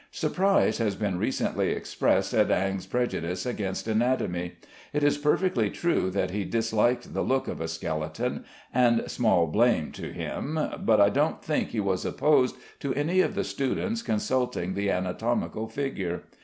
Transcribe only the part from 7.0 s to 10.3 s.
the look of a skeleton, and small blame to